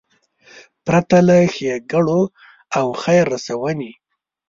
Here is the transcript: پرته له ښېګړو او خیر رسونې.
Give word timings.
پرته 0.85 1.17
له 1.27 1.37
ښېګړو 1.55 2.21
او 2.79 2.87
خیر 3.01 3.23
رسونې. 3.33 3.91